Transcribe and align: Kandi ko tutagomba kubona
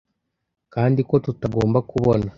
Kandi 0.73 0.99
ko 1.09 1.15
tutagomba 1.25 1.79
kubona 1.89 2.25